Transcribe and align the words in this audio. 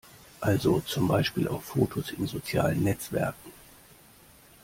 Also 0.39 0.79
zum 0.79 1.07
Beispiel 1.07 1.47
auf 1.47 1.63
Fotos 1.63 2.09
in 2.09 2.25
sozialen 2.25 2.81
Netzwerken. 2.81 3.51